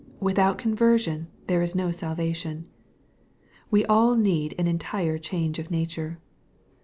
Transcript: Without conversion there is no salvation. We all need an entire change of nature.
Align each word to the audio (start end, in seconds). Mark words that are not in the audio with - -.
Without 0.19 0.57
conversion 0.57 1.27
there 1.45 1.61
is 1.61 1.75
no 1.75 1.91
salvation. 1.91 2.65
We 3.69 3.85
all 3.85 4.15
need 4.15 4.55
an 4.57 4.65
entire 4.65 5.19
change 5.19 5.59
of 5.59 5.69
nature. 5.69 6.17